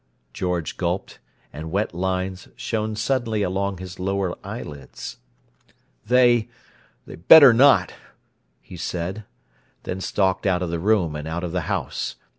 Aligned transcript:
George 0.33 0.77
gulped, 0.77 1.19
and 1.53 1.69
wet 1.69 1.93
lines 1.93 2.47
shone 2.55 2.95
suddenly 2.95 3.43
along 3.43 3.77
his 3.77 3.99
lower 3.99 4.35
eyelids. 4.43 5.17
"They—they'd 6.07 7.27
better 7.27 7.53
not!" 7.53 7.93
he 8.61 8.77
said, 8.77 9.25
then 9.83 10.01
stalked 10.01 10.47
out 10.47 10.63
of 10.63 10.71
the 10.71 10.79
room, 10.79 11.15
and 11.15 11.27
out 11.27 11.43
of 11.43 11.51
the 11.51 11.61
house. 11.69 12.15